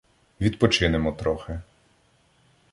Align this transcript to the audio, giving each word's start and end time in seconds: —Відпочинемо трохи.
—Відпочинемо 0.41 1.11
трохи. 1.11 1.59